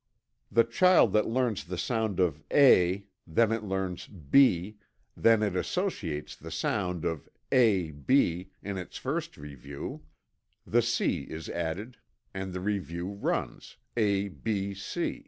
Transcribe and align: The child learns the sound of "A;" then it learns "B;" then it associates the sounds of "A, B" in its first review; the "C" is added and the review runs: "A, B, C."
The 0.51 0.63
child 0.63 1.13
learns 1.13 1.63
the 1.63 1.77
sound 1.77 2.19
of 2.19 2.41
"A;" 2.51 3.05
then 3.27 3.51
it 3.51 3.61
learns 3.61 4.07
"B;" 4.07 4.77
then 5.15 5.43
it 5.43 5.55
associates 5.55 6.35
the 6.35 6.49
sounds 6.49 7.05
of 7.05 7.29
"A, 7.51 7.91
B" 7.91 8.49
in 8.63 8.79
its 8.79 8.97
first 8.97 9.37
review; 9.37 10.01
the 10.65 10.81
"C" 10.81 11.25
is 11.29 11.49
added 11.49 11.97
and 12.33 12.51
the 12.51 12.61
review 12.61 13.09
runs: 13.09 13.77
"A, 13.95 14.29
B, 14.29 14.73
C." 14.73 15.19